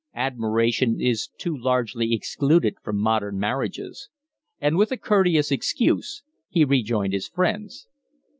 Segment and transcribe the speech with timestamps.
[0.15, 4.09] "Admiration is too largely excluded from modern marriages."
[4.59, 7.85] And with a courteous excuse he rejoined his friends.